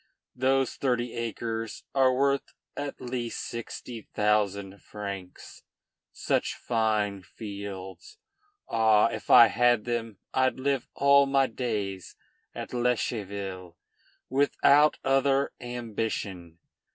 [0.35, 5.61] Those thirty acres are worth at least sixty thousand francs.
[6.11, 8.17] Such fine fields!
[8.67, 9.09] Ah!
[9.09, 12.15] if I had them I'd live all my days
[12.55, 13.75] at Lescheville,
[14.27, 16.57] without other ambition!